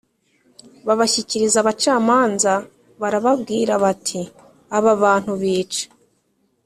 Babashyikiriza 0.87 1.57
abacamanza 1.59 2.51
barababwira 3.01 3.73
bati 3.83 4.21
aba 4.77 4.91
bantu 5.03 5.31
bica 5.41 5.85